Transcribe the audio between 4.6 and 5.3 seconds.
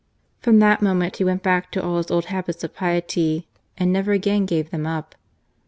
them up.